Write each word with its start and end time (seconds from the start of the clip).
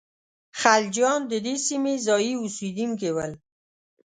خلجیان 0.61 1.21
د 1.31 1.33
دې 1.45 1.55
سیمې 1.67 1.93
ځايي 2.07 2.33
اوسېدونکي 2.41 3.09
ول. 3.15 3.31